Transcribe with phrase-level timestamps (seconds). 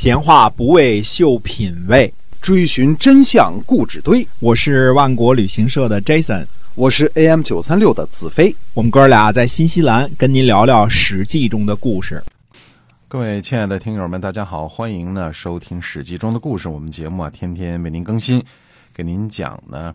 [0.00, 4.24] 闲话不为秀品味，追寻真相故纸堆。
[4.38, 8.54] 我是万国旅行社的 Jason，我是 AM 九三六的子飞。
[8.74, 12.22] 我们哥俩在新西兰跟您聊聊《史记》中的故事。
[13.08, 16.68] 各位亲爱的听友们，大家好，欢迎呢收听《史记》中的故事。
[16.68, 18.40] 我们节目啊，天天为您更新，
[18.94, 19.92] 给您讲呢，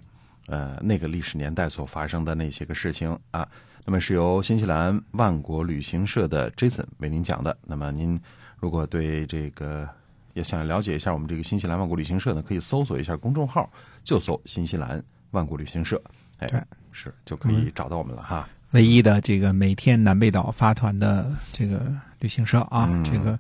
[0.47, 3.47] 呃，那个历史年代所发生的那些个事情啊。
[3.85, 7.55] 那么是由新西兰万国旅行社的 Jason 为您讲的。
[7.65, 8.19] 那么您
[8.63, 9.85] 如果对这个
[10.33, 13.69] 也想了解一下我们这个新西兰万国旅行社呢，可以搜索一下公众号，
[14.05, 16.01] 就搜“新西兰万国旅行社”，
[16.39, 18.47] 哎，是就可以找到我们了哈。
[18.71, 23.37] 唯一的这个每天南北岛发团的这个旅行社啊，这个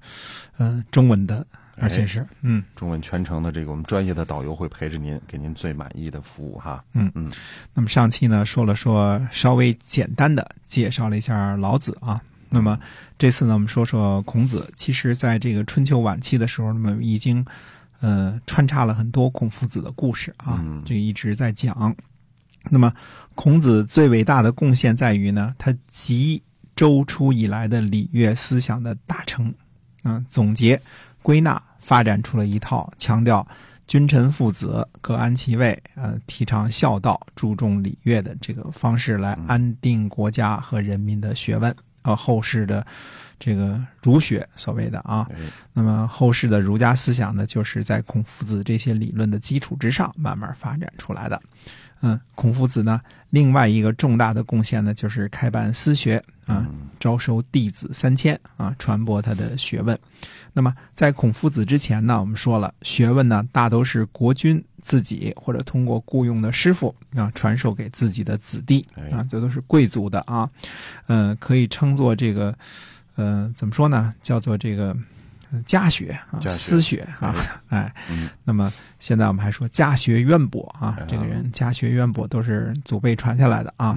[0.57, 1.47] 嗯中文的。
[1.77, 6.83] 而且是嗯，中文全程的这个我们专业的导游会陪着您，给您最满意的服务哈。
[6.93, 7.31] 嗯嗯。
[7.73, 12.21] 那么上期呢说了说，稍微简单的介绍了一下老子啊。
[12.53, 12.79] 那么
[13.17, 14.71] 这次呢，我们说说孔子。
[14.75, 17.43] 其实，在这个春秋晚期的时候，那么已经
[17.99, 21.95] 呃穿插了很多孔夫子的故事啊，就一直在讲。
[22.69, 22.93] 那么
[23.35, 26.41] 孔子最伟大的贡献在于呢，他集
[26.75, 29.53] 周初以来的礼乐思想的大成
[30.03, 30.79] 啊，总结。
[31.21, 33.47] 归纳发展出了一套强调
[33.87, 41.73] 君臣父子各安其位，呃，提倡孝道、注重礼乐的这个方式来安定国家和人民的学问，
[42.03, 42.85] 呃，后世的
[43.39, 45.27] 这个儒学所谓的啊，
[45.73, 51.41] 那么后世的儒家思想呢，就是在孔夫子这些理论的基础之上慢慢发展出来的。
[52.01, 56.67] 嗯，孔夫子呢，另外一个重大的贡献呢，就是开办私学啊，
[56.99, 59.97] 招收弟子三千啊，传播他的学问。
[60.53, 70.49] 那么，在孔夫子之前呢，我们说了，学问呢，大都是国君自己或者通过雇佣的师傅啊，传授给自己的子弟啊，这都是贵族的啊，
[71.07, 72.55] 嗯，可以称作这个，
[73.15, 74.13] 呃，怎么说呢？
[74.21, 74.95] 叫做这个。
[75.67, 77.35] 家学啊，私学啊，
[77.69, 77.93] 哎，
[78.43, 83.95] 那么现在我们还说家学渊博啊，这个人家学渊博都是祖辈传下来的啊。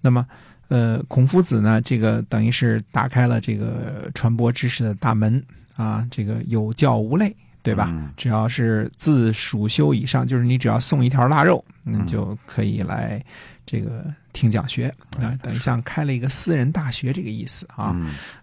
[0.00, 0.24] 那么，
[0.68, 5.42] 呃，孔夫子呢，这个等于是打开了这个传播知识的大门
[5.76, 7.92] 啊，这个有教无类，对吧？
[8.16, 13.22] 只要是自蜀修以上，就是你只要送一条腊肉，你就可以来
[13.66, 17.94] 这个听讲学啊，等于像开了一个私人大学这个意思啊。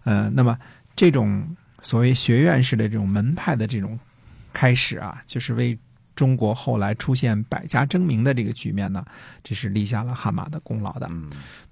[0.04, 0.58] 呃，那么
[0.94, 1.56] 这种。
[1.82, 3.98] 所谓学院式的这种门派的这种
[4.52, 5.78] 开始啊，就是为
[6.14, 9.02] 中国后来出现百家争鸣的这个局面呢，
[9.42, 11.10] 这是立下了汗马的功劳的。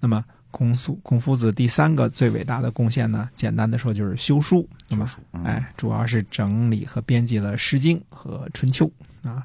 [0.01, 4.69] 那么孔苏孔夫子第三个最伟大的贡献呢，简单的说就是修书。
[4.89, 5.11] 那么，
[5.45, 8.91] 哎，主要是整理和编辑了《诗经》和《春秋》
[9.29, 9.45] 啊，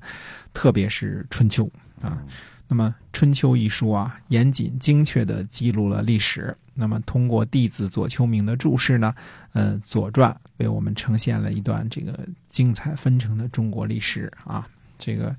[0.53, 1.69] 特别是《春秋》
[2.07, 2.23] 啊。
[2.67, 6.55] 那么《春秋》一书啊，严谨精确地记录了历史。
[6.73, 9.13] 那么通过弟子左丘明的注释呢，
[9.51, 12.17] 呃，《左传》为我们呈现了一段这个
[12.49, 14.67] 精彩纷呈的中国历史啊。
[14.97, 15.35] 这个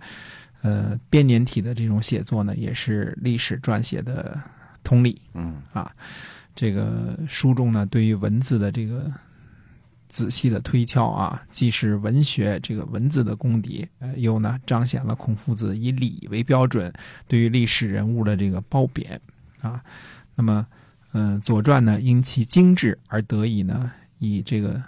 [0.60, 4.38] 呃编年体的这种写作呢，也是历史撰写的
[4.84, 5.20] 通例。
[5.32, 5.90] 嗯啊，
[6.54, 9.10] 这个书中呢，对于文字的这个。
[10.06, 16.92] 仔细的推敲啊，既是文学这个文字的功底，呃，又呢彰显了孔夫子以礼为标准
[17.26, 19.20] 对于历史人物的这个褒贬
[19.60, 19.82] 啊。
[20.36, 20.64] 那么，
[21.14, 24.80] 嗯，《左传》呢因其精致而得以呢以这个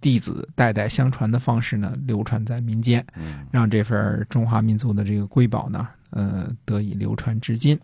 [0.00, 3.06] 弟子代代相传的方式呢流传在民间，
[3.52, 7.78] 让这份中华民族的这个瑰宝呢，呃，得以流传至今。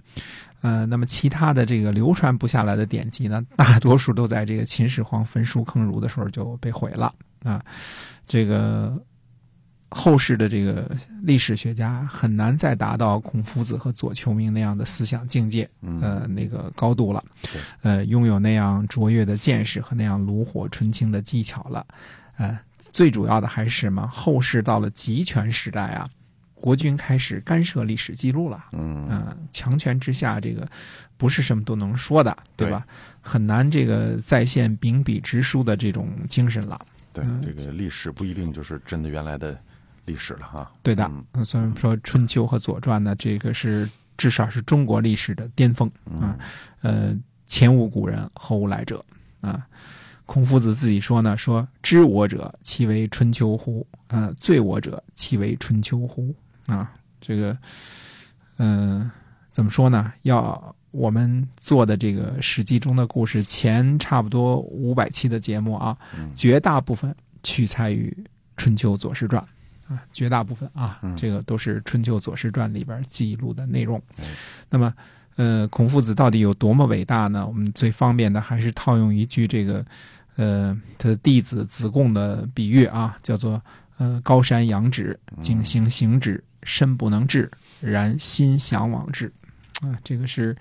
[0.62, 7.62] 呃，那么其他的这个流传不下来的典籍呢，大多数都在这个秦始皇焚书坑儒的时候就被毁了啊。
[8.26, 8.94] 这个
[9.88, 15.68] 后世的这个历史学家很难再达到孔夫子和左丘明那样的思想境界，
[16.02, 17.24] 呃，那个高度了，
[17.80, 21.84] 呃，拥有那样卓越的见识和那样炉火纯青的技巧了。
[22.36, 22.60] 呃，
[22.92, 24.06] 最主要的还是什么？
[24.06, 26.06] 后世到了集权时代啊。
[26.60, 29.08] 国君开始干涉历史记录了，嗯，
[29.50, 30.68] 强权之下，这个
[31.16, 32.86] 不是什么都能说的，对吧？
[33.22, 36.78] 很难这个再现秉笔直书的这种精神了。
[37.12, 39.58] 对，这个历史不一定就是真的原来的
[40.04, 40.70] 历史了哈。
[40.82, 41.10] 对的，
[41.42, 45.90] 虽然说《春秋》和《左传》呢，这个是至少是中国历史的巅峰
[46.20, 46.38] 啊。
[46.82, 47.16] 呃，
[47.46, 49.04] 前无古人，后无来者
[49.40, 49.66] 啊。
[50.26, 53.84] 孔夫子自己说呢，说知我者，其为春秋乎？
[54.06, 56.32] 啊，罪我者，其为春秋乎？
[56.70, 57.56] 啊，这个，
[58.58, 59.10] 嗯，
[59.50, 60.12] 怎么说呢？
[60.22, 65.96] 要我们做的这个《史记》中的故事，前差不多五百期的节目啊，
[66.36, 68.16] 绝大部分取材于
[68.56, 69.42] 《春秋左氏传》
[69.94, 74.02] 啊，绝大部分啊，这个都是《春秋左氏传》里边记录的内容。
[74.68, 74.92] 那么，
[75.36, 77.46] 呃，孔夫子到底有多么伟大呢？
[77.46, 79.84] 我们最方便的还是套用一句这个，
[80.36, 83.62] 呃他的弟子子贡的比喻啊，叫做
[83.98, 89.32] 呃高山仰止，景行行止，身不能至，然心向往之。
[89.82, 90.56] 啊，这个是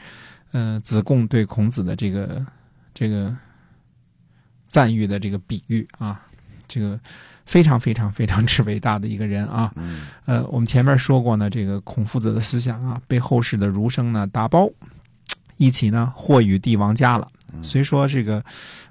[0.51, 2.46] 呃子贡对孔子的这个
[2.94, 3.36] 这个
[4.68, 6.22] 赞誉的这个比喻啊，
[6.68, 6.98] 这个
[7.46, 9.72] 非常非常非常之伟大的一个人啊。
[9.75, 14.69] 嗯呃，我们前面说过呢，这个孔夫子的思想啊，被后世的儒生呢打包
[15.57, 17.28] 一起呢或与帝王家了。
[17.63, 18.42] 虽说这个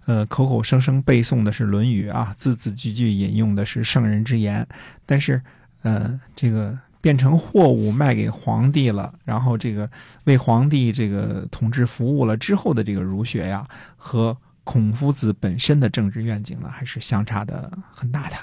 [0.04, 4.66] 呃口口声声背诵的是《论语》啊，字字句句引用的是圣人之言，
[5.06, 5.40] 但是
[5.82, 9.88] 呃这个变成货物卖给皇帝了，然后这个
[10.24, 13.66] 为皇帝这个统治服务了之后的这个儒学呀，
[13.96, 18.36] 和孔夫子本身的政治愿景呢，还是相差的很大的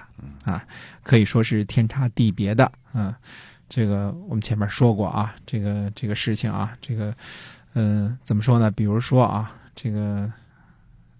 [0.51, 0.65] 啊，
[1.03, 2.71] 可以说是天差地别的。
[2.93, 3.13] 嗯、
[3.69, 7.13] 这个我们前面说过啊，这个这个事情啊，这个
[7.73, 8.71] 嗯、呃怎么说呢？
[8.71, 10.31] 比如说啊，这个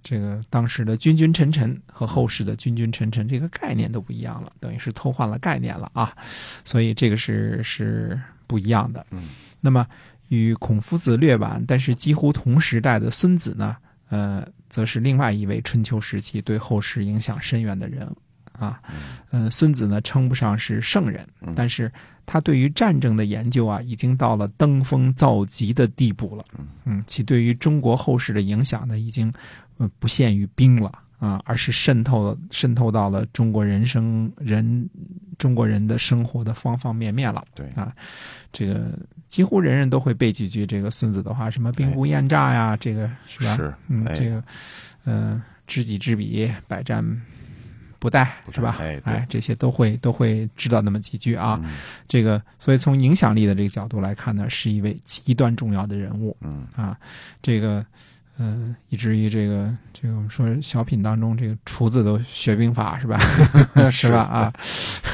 [0.07, 6.16] 这个当时的君君臣臣和后世的君君臣臣这个概念都不一样了，等于是偷换了概念了啊，
[6.63, 9.04] 所以这个是是不一样的。
[9.10, 9.30] 嗯，
[9.60, 9.84] 那么
[10.28, 13.75] 与孔夫子略晚，但是几乎同时代的孙子呢，
[14.10, 18.07] 呃，则是另外一位春秋时期对后世影响深远的人
[18.52, 18.80] 啊。
[19.31, 21.92] 嗯、孙子呢称不上是圣人，但是
[22.28, 26.46] 他对于战争的研究啊，已经到了登峰造极的地步了。
[26.86, 29.34] 嗯，其对于中国后世的影响呢，已经
[29.77, 34.89] 呃不限于兵了啊，而是渗透渗透到了中国人生人
[35.38, 37.44] 中国人的生活的方方面面了。
[37.54, 37.94] 对啊，
[38.51, 43.56] 这个几乎人人都会背几句这个孙子的话，什么兵不厌诈呀，这个是吧？
[43.56, 44.44] 是嗯，哎这个，
[45.06, 47.04] 呃，知己知彼，百战
[48.00, 48.78] 不殆，是吧？
[48.80, 51.60] 哎对这些都会都会知道那么几句啊。
[51.63, 51.74] 嗯
[52.07, 56.98] 这个，所以从影响力的这个角度来看呢，是一位极端重要的人物嗯啊。
[57.42, 57.86] 这个，
[58.37, 63.17] 呃，以至于这个这个我们说小品当中，这个厨子都学兵法 是吧？
[63.89, 64.19] 是吧？
[64.19, 64.53] 啊，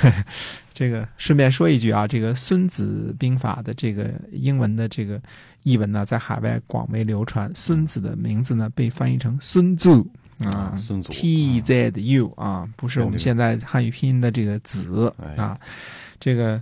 [0.74, 5.22] 这个顺便说一句啊，这个《孙子兵法》的这个英文的这个
[5.64, 7.52] 译文呢，在海外广为流传。
[7.54, 10.10] 孙子的名字呢，被翻译成孙祖
[10.40, 15.56] 啊，孙祖 T Z U 啊，不是我们现在汉语拼音的这个子哎啊，
[16.20, 16.60] 这个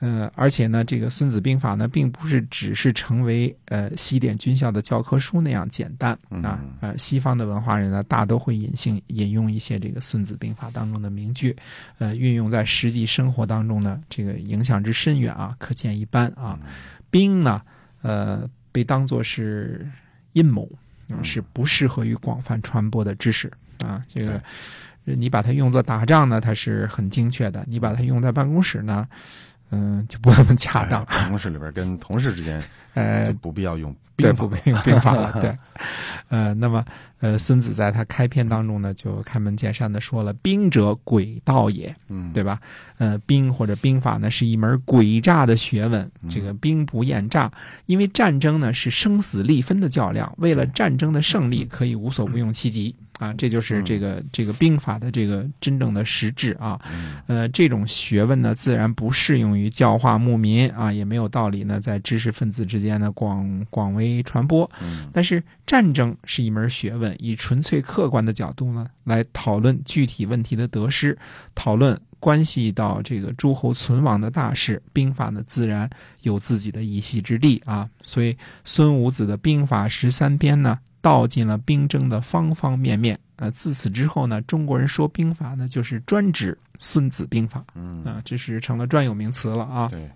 [0.00, 6.12] 呃，而且呢，这个《孙子兵法》呢，并不是只是成为呃西点军校的教科书那样简单
[6.42, 11.56] 啊嗯，呃，西方的文化人呢，大都会引性引用一些这个《孙子兵法》当中的名句，
[11.98, 16.58] 呃，运用在实际生活当中呢，这个影响之深远啊，可见一斑啊。
[17.10, 17.60] 兵呢，
[18.02, 19.84] 呃，被当作是
[20.34, 20.68] 阴谋，
[21.08, 23.50] 嗯是不适合于广泛传播的知识
[23.84, 24.04] 啊。
[24.06, 24.40] 这个
[25.06, 29.08] 呃你把它用作打仗呢，它是很精确的；你把它用在办公室呢，
[29.70, 31.18] 嗯、就不那么恰当哎。
[31.20, 32.62] 办公室里边跟同事之间
[32.94, 35.56] 呃，不必要用对，兵法不用兵法了， 对。
[36.28, 36.84] 呃，那么
[37.20, 42.58] 呃，孙子在他开篇当中呢，就开门见山的说了：“兵者，诡道也。”嗯，对吧？
[42.96, 46.02] 呃，兵或者兵法呢，是一门诡诈的学问。
[46.22, 47.48] 嗯这个兵不厌诈，
[47.86, 53.34] 因为战争呢是生死立分的较量，为了战争的胜利，可以无所不用其极啊！
[53.36, 56.80] 这就是这个这个兵法的这个真正的实质啊。
[57.26, 64.68] 呃，这种学问呢，自然不适用于教化牧民啊，也没有道理呢在知识分子之间呢广广为传播。
[64.80, 71.18] 嗯但是战争是一门学问，以纯粹客观的角度呢来讨论具体问题的得失，
[71.54, 75.88] 讨论关系到这个诸侯存亡的大事，兵法呢自然
[76.22, 77.88] 有自己的一席之地啊。
[78.02, 83.18] 所以孙武子的兵法十三篇呢，道尽了兵争的方方面面。
[83.36, 89.86] 呃，自此之后呢，中国人说兵法呢，就是专指《孙子兵法》嗯啊，这是成了专有名词了啊。
[89.86, 90.10] 对，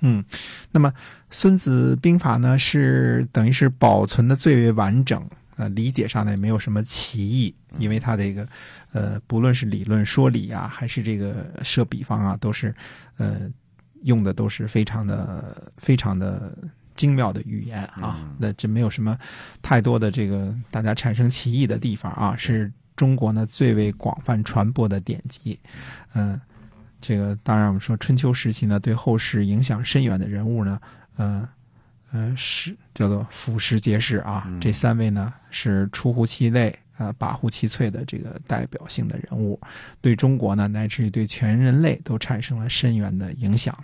[0.00, 0.24] 嗯，
[0.70, 0.88] 那么
[1.28, 8.46] 《孙子兵法》呢，是等于是保存的最为完整，呃，理解上呢也没有什么歧义，因为它这个，
[8.92, 12.72] 呃，不论是理论说理啊，还是这个设比方啊，都是，
[13.16, 13.50] 呃，
[14.04, 16.56] 用的都是非常的非常的
[16.94, 19.16] 精妙的语言啊，那这没有什么
[19.60, 25.58] 太多的这个大家产生歧义的地方啊，是中国呢最为广泛传播的典籍，
[26.14, 26.40] 嗯、
[27.00, 30.80] 这个当然，我们说春秋时期呢，对后世影响深远的人物呢，
[31.16, 31.48] 呃，
[32.12, 34.44] 呃，是叫做俯拾皆是啊。
[34.46, 39.58] 嗯这三位呢是出乎其类，呃，跋扈其萃的这个代表性的人物，
[40.00, 43.76] 对中国呢，乃至于对全人类都产生了深远的影响。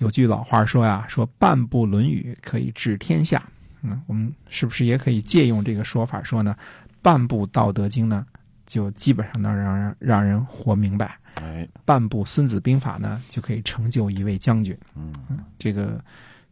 [0.00, 3.42] 哎有句老话说呀，说半部《论语》可以治天下。
[3.82, 6.56] 嗯，我们是不是也可以借用这个说法说呢？
[7.02, 8.26] 半部《道德经》呢，
[8.66, 11.18] 就基本上能让人让人活明白。
[11.42, 14.76] 哎，半部《孙子兵法》呢，就可以成就一位将军。
[14.96, 15.14] 嗯
[15.58, 16.02] 这个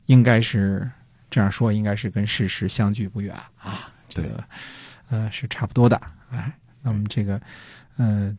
[0.06, 0.88] 应该是
[1.30, 3.90] 这样说，应该是跟事实相距不远啊。
[4.08, 4.44] 这个
[5.08, 6.00] 呃是差不多的。
[6.30, 6.52] 哎，
[6.82, 7.40] 那么这个，
[7.96, 8.36] 呃，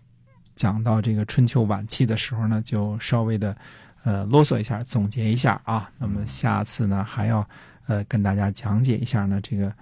[0.55, 3.55] 讲到这个春秋晚期的时候呢，就稍微的
[4.03, 5.91] 呃啰嗦一下，总结一下啊。
[5.97, 7.47] 那么下次呢，还要
[7.87, 9.73] 呃跟大家讲解一下呢，这个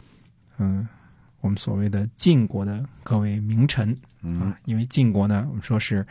[0.58, 0.88] 嗯，
[1.42, 6.06] 我们所谓的晋国的各位名臣嗯啊，因为晋国呢，我们说是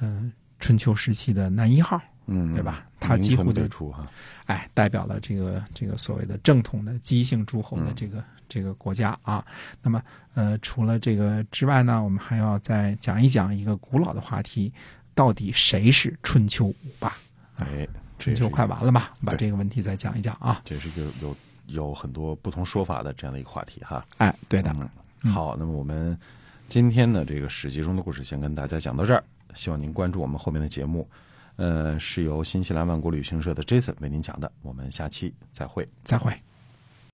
[0.00, 2.86] 呃春秋时期的男一号，嗯，对吧？
[3.00, 4.10] 他几乎就出哈。
[4.46, 9.44] 哎，代表了这个这个所谓的正统的姬姓诸侯的这个、这个国家啊。
[9.82, 10.02] 那么，
[10.34, 14.72] 呃，除了这个之外呢，我们还要再讲一讲一个古老的话题，
[15.14, 17.12] 到底谁是春秋五霸？
[17.56, 17.86] 哎，
[18.18, 20.60] 这春秋快完了嘛，把这个问题再讲一讲啊。
[20.64, 24.04] 这是一个有有很多不同说法的这样的一个话题哈。
[24.18, 24.74] 哎，对的，
[25.22, 26.16] 嗯，好，那么我们
[26.68, 29.22] 今天的这个史记中的故事先跟大家讲到这儿，
[29.54, 31.08] 希望您关注我们后面的节目。
[31.56, 35.88] 呃，是由新西兰万国旅行社的 Jason 为您讲的，我们下期再会。
[36.02, 36.32] 再会。